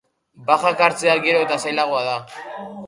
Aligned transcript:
Bajak 0.47 0.81
hartzea 0.85 1.15
gero 1.29 1.45
eta 1.49 1.61
zailagoa 1.67 2.05
da. 2.11 2.19